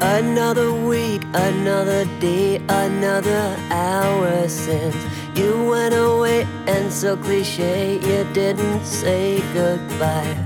[0.00, 4.96] Another week, another day, another hour since
[5.34, 10.36] you went away, and so cliche, you didn't say goodbye.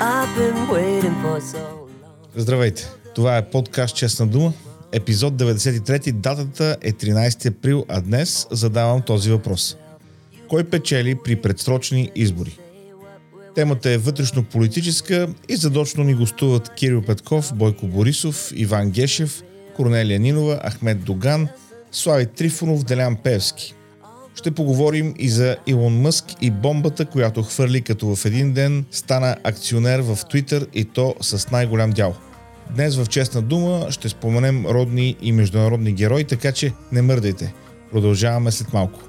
[0.00, 1.88] I've been waiting for so long.
[2.36, 2.88] Здравейте!
[3.14, 4.52] Това е подкаст Честна дума,
[4.92, 9.76] Епизод 93, датата е 13 април, а днес задавам този въпрос.
[10.48, 12.58] Кой печели при предсрочни избори?
[13.54, 19.42] Темата е вътрешно-политическа и задочно ни гостуват Кирил Петков, Бойко Борисов, Иван Гешев,
[19.76, 21.48] Корнелия Нинова, Ахмед Доган,
[21.92, 23.74] Слави Трифонов, Делян Певски.
[24.34, 29.36] Ще поговорим и за Илон Мъск и бомбата, която хвърли като в един ден стана
[29.44, 32.16] акционер в Twitter и то с най-голям дял.
[32.74, 37.54] Днес в Честна дума ще споменем родни и международни герои, така че не мърдайте.
[37.92, 39.00] Продължаваме след малко.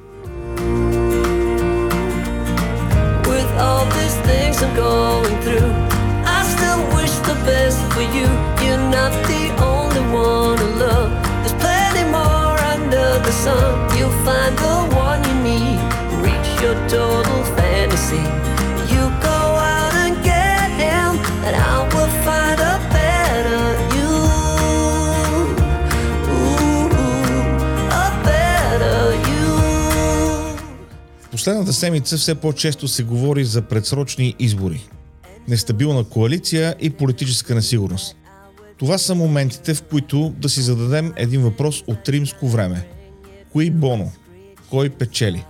[13.45, 13.88] You're.
[31.49, 34.89] Последната седмица все по-често се говори за предсрочни избори,
[35.47, 38.15] нестабилна коалиция и политическа несигурност.
[38.77, 42.87] Това са моментите, в които да си зададем един въпрос от римско време.
[43.51, 44.11] Кои боно?
[44.69, 45.45] Кой печели?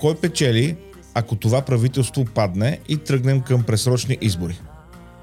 [0.00, 0.76] Кой печели,
[1.14, 4.60] ако това правителство падне и тръгнем към пресрочни избори?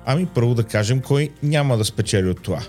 [0.05, 2.61] Ами първо да кажем кой няма да спечели от това.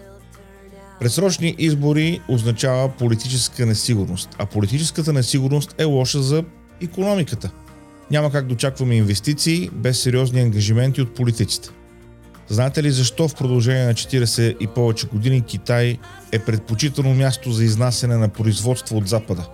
[1.00, 6.44] Предсрочни избори означава политическа несигурност, а политическата несигурност е лоша за
[6.82, 7.50] економиката.
[8.10, 11.68] Няма как да очакваме инвестиции без сериозни ангажименти от политиците.
[12.48, 15.98] Знаете ли защо в продължение на 40 и повече години Китай
[16.32, 19.46] е предпочитано място за изнасяне на производство от Запада?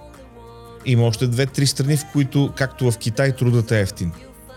[0.87, 4.13] Има още две-три страни, в които, както в Китай, трудът е ефтин.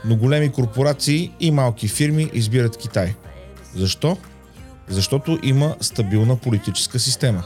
[0.06, 3.16] Но големи корпорации и малки фирми избират Китай.
[3.76, 4.18] Защо?
[4.88, 7.44] Защото има стабилна политическа система.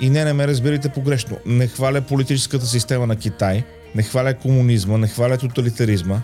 [0.00, 1.38] И не, не ме разберете погрешно.
[1.46, 3.64] Не хваля политическата система на Китай,
[3.94, 6.20] не хваля комунизма, не хваля тоталитаризма.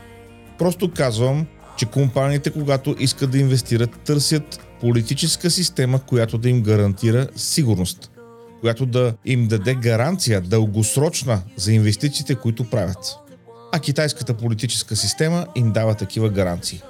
[0.59, 7.29] Просто казвам, че компаниите, когато искат да инвестират, търсят политическа система, която да им гарантира
[7.37, 8.11] сигурност,
[8.61, 13.17] която да им даде гаранция дългосрочна за инвестициите, които правят.
[13.73, 16.83] А китайската политическа система им дава такива гаранции.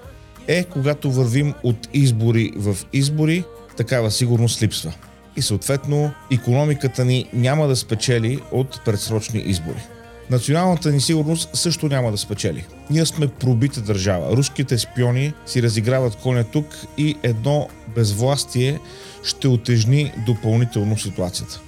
[0.48, 3.44] Е, когато вървим от избори в избори,
[3.76, 4.92] такава сигурност липсва.
[5.36, 9.82] И съответно, економиката ни няма да спечели от предсрочни избори.
[10.30, 12.66] Националната ни сигурност също няма да спечели.
[12.90, 14.36] Ние сме пробита държава.
[14.36, 16.66] Руските шпиони си разиграват коня тук
[16.98, 18.78] и едно безвластие
[19.24, 21.60] ще отежни допълнително ситуацията.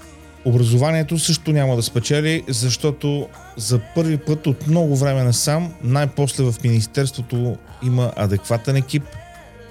[0.44, 6.54] Образованието също няма да спечели, защото за първи път от много време насам най-после в
[6.64, 9.02] Министерството има адекватен екип,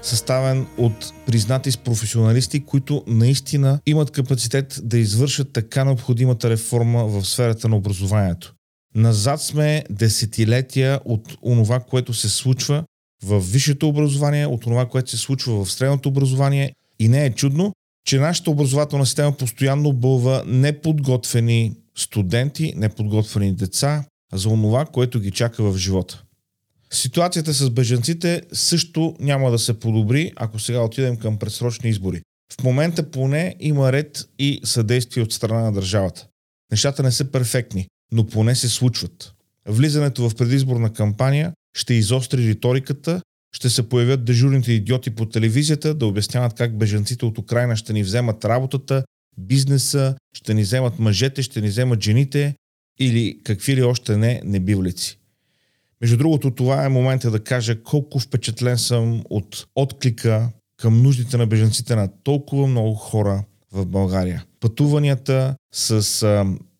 [0.02, 7.26] съставен от признати с професионалисти, които наистина имат капацитет да извършат така необходимата реформа в
[7.26, 8.55] сферата на образованието.
[8.96, 12.84] Назад сме десетилетия от онова, което се случва
[13.24, 16.74] в висшето образование, от това, което се случва в средното образование.
[17.00, 17.74] И не е чудно,
[18.06, 25.64] че нашата образователна система постоянно бълва неподготвени студенти, неподготвени деца за онова, което ги чака
[25.64, 26.24] в живота.
[26.92, 32.22] Ситуацията с беженците също няма да се подобри, ако сега отидем към предсрочни избори.
[32.60, 36.28] В момента поне има ред и съдействие от страна на държавата.
[36.72, 39.34] Нещата не са перфектни, но поне се случват.
[39.68, 43.22] Влизането в предизборна кампания ще изостри риториката,
[43.56, 48.04] ще се появят дежурните идиоти по телевизията да обясняват как бежанците от Украина ще ни
[48.04, 49.04] вземат работата,
[49.38, 52.56] бизнеса, ще ни вземат мъжете, ще ни вземат жените
[53.00, 55.20] или какви ли още не небивлици.
[56.02, 61.48] Между другото, това е момента да кажа колко впечатлен съм от отклика към нуждите на
[61.48, 64.46] бежанците на толкова много хора в България.
[64.60, 66.26] Пътуванията с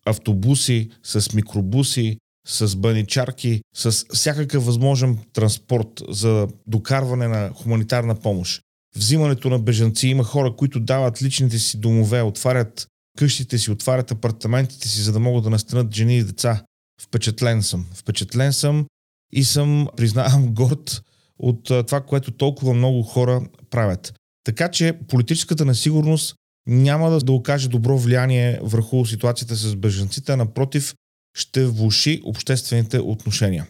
[0.06, 8.62] автобуси, с микробуси, с баничарки, с всякакъв възможен транспорт за докарване на хуманитарна помощ.
[8.96, 12.86] Взимането на бежанци има хора, които дават личните си домове, отварят
[13.18, 16.62] къщите си, отварят апартаментите си, за да могат да настанат жени и деца.
[17.02, 17.86] Впечатлен съм.
[17.94, 18.86] Впечатлен съм
[19.32, 21.02] и съм, признавам, горд
[21.38, 24.14] от това, което толкова много хора правят.
[24.44, 26.34] Така че политическата несигурност
[26.66, 30.94] няма да, да окаже добро влияние върху ситуацията с бежанците, а напротив
[31.36, 33.66] ще влуши обществените отношения.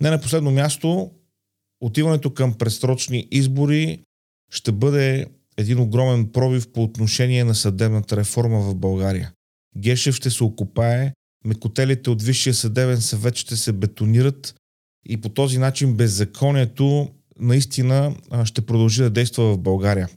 [0.00, 1.10] Не на последно място,
[1.80, 4.02] отиването към предсрочни избори
[4.52, 5.26] ще бъде
[5.56, 9.32] един огромен пробив по отношение на съдебната реформа в България.
[9.76, 11.12] Гешев ще се окупае,
[11.44, 14.54] мекотелите от Висшия съдебен съвет ще се бетонират
[15.08, 20.08] и по този начин беззаконието наистина ще продължи да действа в България.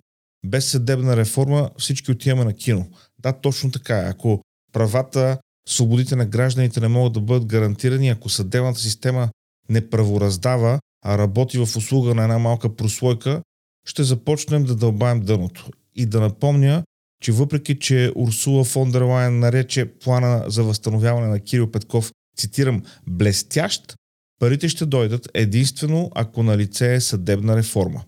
[0.45, 2.87] Без съдебна реформа всички отиваме на кино.
[3.19, 3.95] Да, точно така.
[3.95, 4.41] Ако
[4.73, 9.29] правата, свободите на гражданите не могат да бъдат гарантирани, ако съдебната система
[9.69, 13.41] не правораздава, а работи в услуга на една малка прослойка,
[13.87, 15.69] ще започнем да дълбаем дъното.
[15.95, 16.83] И да напомня,
[17.21, 22.83] че въпреки, че Урсула фон дер Лайен нарече плана за възстановяване на Кирил Петков, цитирам,
[23.07, 23.95] блестящ,
[24.39, 28.03] парите ще дойдат единствено ако на лице е съдебна реформа.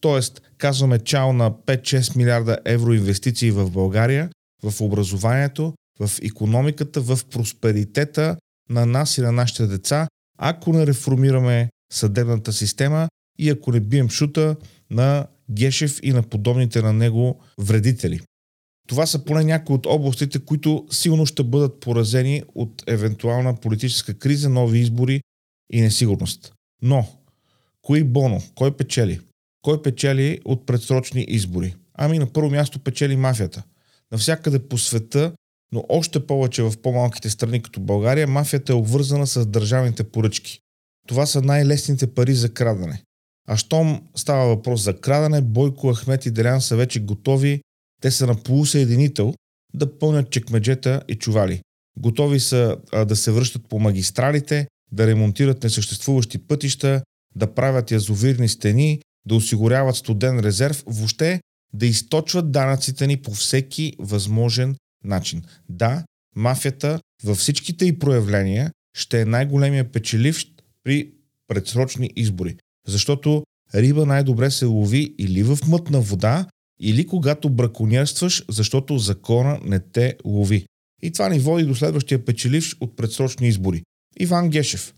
[0.00, 4.30] Тоест, казваме чао на 5-6 милиарда евро инвестиции в България,
[4.62, 8.36] в образованието, в економиката, в просперитета
[8.70, 10.08] на нас и на нашите деца,
[10.38, 13.08] ако не реформираме съдебната система
[13.38, 14.56] и ако не бием шута
[14.90, 18.20] на Гешев и на подобните на него вредители.
[18.88, 24.48] Това са поне някои от областите, които силно ще бъдат поразени от евентуална политическа криза,
[24.48, 25.20] нови избори
[25.72, 26.52] и несигурност.
[26.82, 27.08] Но,
[27.82, 28.42] кои боно?
[28.54, 29.20] Кой печели?
[29.62, 31.74] Кой печели от предсрочни избори?
[31.94, 33.62] Ами на първо място печели мафията.
[34.12, 35.32] Навсякъде по света,
[35.72, 40.60] но още повече в по-малките страни като България, мафията е обвързана с държавните поръчки.
[41.06, 43.02] Това са най-лесните пари за крадане.
[43.48, 47.60] А щом става въпрос за крадане, Бойко, Ахмет и Делян са вече готови,
[48.02, 49.34] те са на полусъединител
[49.74, 51.60] да пълнят чекмеджета и чували.
[51.98, 57.02] Готови са а, да се връщат по магистралите, да ремонтират несъществуващи пътища,
[57.36, 61.40] да правят язовирни стени, да осигуряват студен резерв, въобще
[61.72, 65.42] да източват данъците ни по всеки възможен начин.
[65.68, 66.04] Да,
[66.36, 70.46] мафията във всичките и проявления ще е най-големия печеливш
[70.84, 71.12] при
[71.48, 72.56] предсрочни избори.
[72.86, 73.42] Защото
[73.74, 76.46] риба най-добре се лови или в мътна вода,
[76.80, 80.66] или когато браконьерстваш, защото закона не те лови.
[81.02, 83.82] И това ни води до следващия печеливш от предсрочни избори.
[84.20, 84.94] Иван Гешев.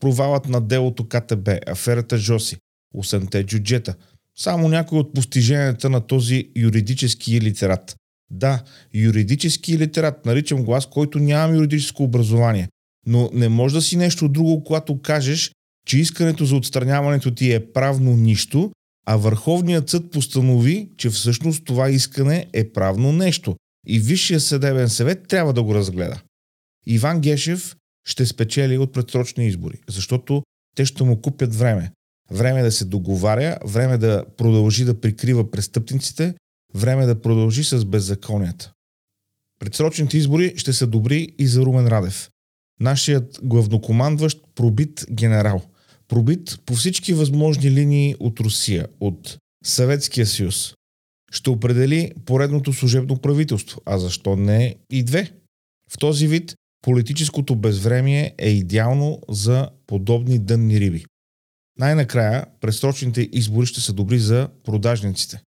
[0.00, 2.56] Провалът на делото КТБ, аферата Жоси,
[2.96, 3.94] 8-те джуджета.
[4.38, 7.96] Само някои от постиженията на този юридически литерат.
[8.30, 8.62] Да,
[8.94, 12.68] юридически литерат, наричам глас, който нямам юридическо образование.
[13.06, 15.52] Но не може да си нещо друго, когато кажеш,
[15.86, 18.70] че искането за отстраняването ти е правно нищо,
[19.06, 23.56] а Върховният съд постанови, че всъщност това искане е правно нещо
[23.86, 26.20] и Висшия съдебен съвет трябва да го разгледа.
[26.86, 27.76] Иван Гешев
[28.06, 30.42] ще спечели от предсрочни избори, защото
[30.76, 31.90] те ще му купят време.
[32.30, 36.34] Време да се договаря, време да продължи да прикрива престъпниците,
[36.74, 38.72] време да продължи с беззаконията.
[39.60, 42.30] Предсрочните избори ще са добри и за Румен Радев.
[42.80, 45.62] Нашият главнокомандващ пробит генерал.
[46.08, 50.74] Пробит по всички възможни линии от Русия, от Съветския съюз.
[51.32, 55.32] Ще определи поредното служебно правителство, а защо не и две?
[55.90, 61.04] В този вид политическото безвремие е идеално за подобни дънни риби.
[61.78, 65.42] Най-накрая, предсрочните избори ще са добри за продажниците.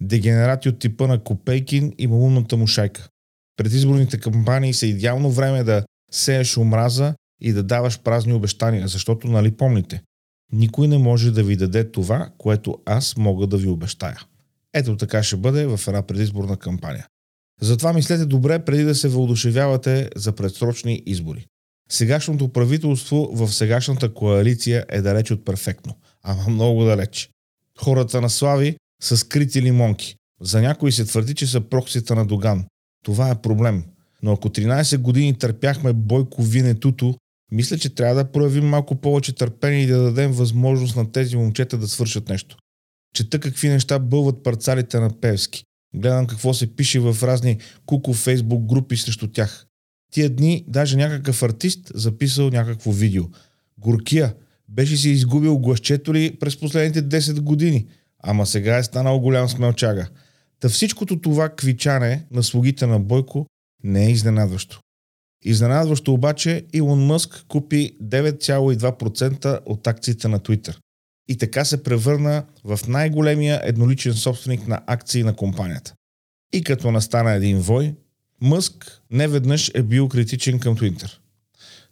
[0.00, 3.08] Дегенерати от типа на Копейкин и малумната му шайка.
[3.56, 9.50] Предизборните кампании са идеално време да сееш омраза и да даваш празни обещания, защото, нали
[9.50, 10.02] помните,
[10.52, 14.20] никой не може да ви даде това, което аз мога да ви обещая.
[14.74, 17.06] Ето така ще бъде в една предизборна кампания.
[17.60, 21.46] Затова мислете добре преди да се въодушевявате за предсрочни избори.
[21.90, 27.30] Сегашното правителство в сегашната коалиция е далеч от перфектно, ама много далеч.
[27.78, 30.16] Хората на Слави са скрити лимонки.
[30.40, 32.64] За някои се твърди, че са проксите на Доган.
[33.04, 33.84] Това е проблем.
[34.22, 37.14] Но ако 13 години търпяхме Бойко Винетуто,
[37.52, 41.78] мисля, че трябва да проявим малко повече търпение и да дадем възможност на тези момчета
[41.78, 42.56] да свършат нещо.
[43.14, 45.64] Чета какви неща бълват парцалите на Певски.
[45.94, 49.66] Гледам какво се пише в разни куко фейсбук групи срещу тях.
[50.10, 53.24] Тия дни даже някакъв артист записал някакво видео.
[53.78, 54.34] Горкия
[54.68, 57.86] беше си изгубил гласчето ли през последните 10 години,
[58.22, 60.08] ама сега е станал голям смелчага.
[60.60, 63.46] Та всичкото това квичане на слугите на Бойко
[63.84, 64.80] не е изненадващо.
[65.44, 70.76] Изненадващо обаче Илон Мъск купи 9,2% от акциите на Twitter
[71.28, 75.94] и така се превърна в най-големия едноличен собственик на акции на компанията.
[76.52, 77.94] И като настана един вой,
[78.40, 81.12] Мъск не веднъж е бил критичен към Twitter.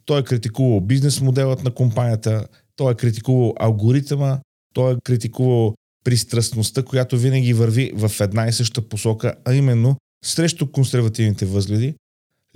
[0.04, 4.38] Той е критикувал бизнес моделът на компанията, той е критикувал алгоритъма,
[4.74, 5.74] той е критикувал
[6.04, 11.94] пристрастността, която винаги върви в една и съща посока, а именно срещу консервативните възгледи,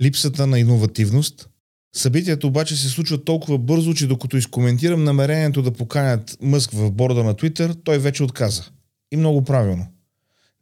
[0.01, 1.49] липсата на иновативност.
[1.95, 7.23] Събитието обаче се случва толкова бързо, че докато изкоментирам намерението да поканят Мъск в борда
[7.23, 8.63] на Twitter, той вече отказа.
[9.11, 9.87] И много правилно.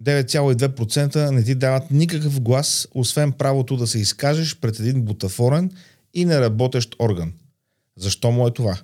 [0.04, 5.72] 9,2% не ти дават никакъв глас, освен правото да се изкажеш пред един бутафорен
[6.14, 7.34] и неработещ орган.
[7.98, 8.78] Защо му е това?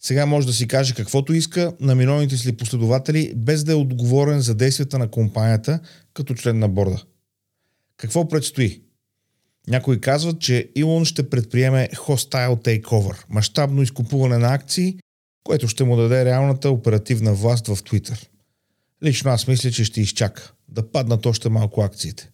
[0.00, 4.40] Сега може да си каже каквото иска на милионите си последователи, без да е отговорен
[4.40, 5.80] за действията на компанията
[6.14, 7.02] като член на борда.
[7.96, 8.82] Какво предстои?
[9.68, 14.98] Някои казват, че Илон ще предприеме hostile takeover, мащабно изкупуване на акции,
[15.44, 18.28] което ще му даде реалната оперативна власт в Twitter.
[19.04, 22.30] Лично аз мисля, че ще изчака да паднат още малко акциите.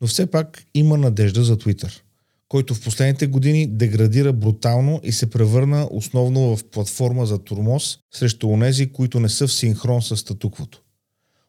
[0.00, 2.00] Но все пак има надежда за Twitter,
[2.48, 8.48] който в последните години деградира брутално и се превърна основно в платформа за турмоз срещу
[8.48, 10.82] онези, които не са в синхрон с статуквото.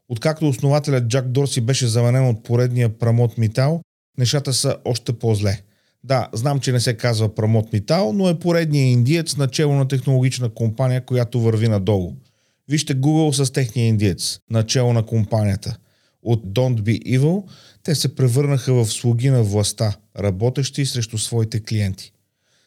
[0.09, 3.81] Откакто основателят Джак Дорси беше заменен от поредния Прамот Митал,
[4.17, 5.61] нещата са още по-зле.
[6.03, 10.49] Да, знам, че не се казва Прамот Митал, но е поредният индиец начало на технологична
[10.49, 12.15] компания, която върви надолу.
[12.71, 15.77] Вижте Google с техния индиец, начало на компанията.
[16.23, 17.43] От Don't Be Evil
[17.83, 22.13] те се превърнаха в слуги на властта, работещи срещу своите клиенти.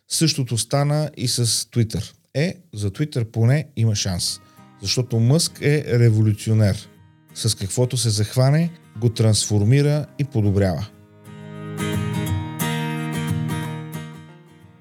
[0.08, 2.12] Същото стана и с Twitter.
[2.34, 4.40] Е, за Twitter поне има шанс.
[4.82, 6.88] Защото Мъск е революционер.
[7.34, 8.70] С каквото се захване,
[9.00, 10.86] го трансформира и подобрява.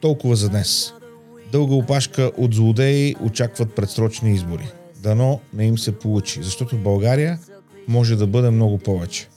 [0.02, 0.94] Толкова за днес.
[1.52, 4.72] Дълга опашка от злодеи очакват предсрочни избори.
[5.04, 7.40] Дано не им се получи, защото България
[7.88, 9.28] може да бъде много повече.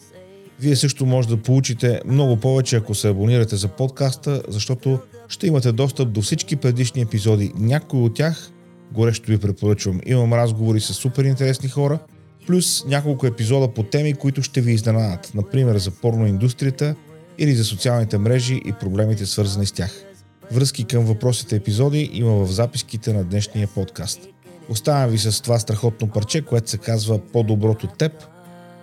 [0.61, 5.73] Вие също може да получите много повече, ако се абонирате за подкаста, защото ще имате
[5.73, 7.53] достъп до всички предишни епизоди.
[7.57, 8.51] Някои от тях
[8.93, 10.01] горещо ви препоръчвам.
[10.07, 11.99] Имам разговори с супер интересни хора,
[12.47, 15.31] плюс няколко епизода по теми, които ще ви изненадат.
[15.35, 16.95] Например за порноиндустрията
[17.39, 20.05] или за социалните мрежи и проблемите свързани с тях.
[20.53, 24.29] Връзки към въпросите епизоди има в записките на днешния подкаст.
[24.69, 28.13] Оставям ви с това страхотно парче, което се казва По-доброто теб.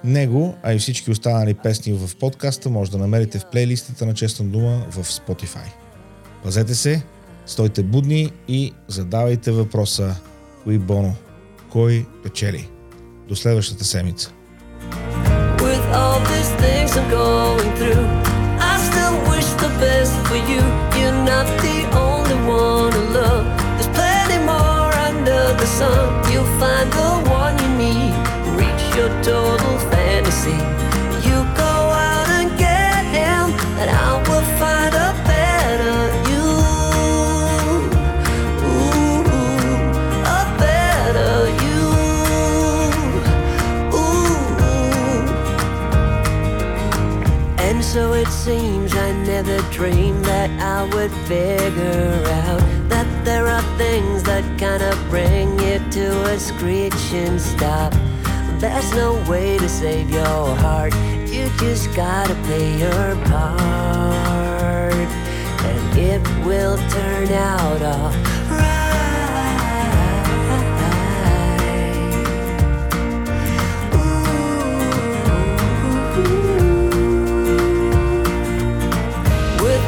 [0.04, 4.46] Него, а и всички останали песни в подкаста може да намерите в плейлистата на Честна
[4.46, 5.72] дума в Spotify.
[6.44, 7.04] Пазете се,
[7.46, 10.16] стойте будни и задавайте въпроса
[10.64, 11.16] Кои Боно?
[11.72, 12.70] Кой печели?
[13.28, 14.32] До следващата седмица.
[16.04, 18.06] All these things I'm going through,
[18.72, 20.93] I still wish the best for you.
[25.84, 26.32] Sun.
[26.32, 28.14] You'll find the one you need.
[28.60, 30.60] Reach your total fantasy.
[31.28, 31.74] You go
[32.10, 33.46] out and get him,
[33.80, 36.00] and I will find a better
[36.30, 36.48] you.
[38.70, 39.22] Ooh,
[40.40, 41.82] a better you.
[44.00, 44.44] Ooh.
[47.68, 52.62] And so it seems I never dreamed that I would figure out
[53.34, 57.92] there are things that kind of bring you to a screeching stop.
[58.60, 60.94] There's no way to save your heart,
[61.34, 65.10] you just gotta play your part,
[65.70, 68.20] and it will turn out alright.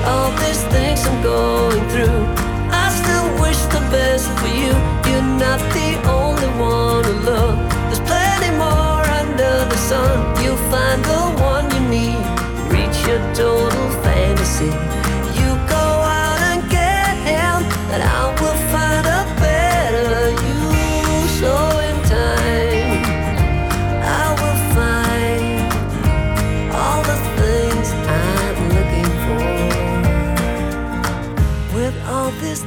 [0.08, 2.45] All these things I'm going through,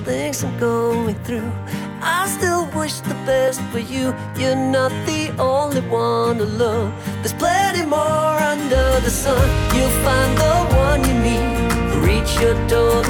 [0.09, 1.53] things I'm going through,
[2.01, 4.15] I still wish the best for you.
[4.41, 6.91] You're not the only one to love.
[7.21, 9.47] There's plenty more under the sun.
[9.75, 10.55] You'll find the
[10.87, 11.47] one you need.
[12.09, 13.09] Reach your door